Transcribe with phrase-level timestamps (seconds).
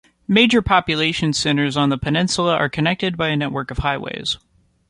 [0.27, 4.39] Major population centres on the peninsula are connected by a network of highways.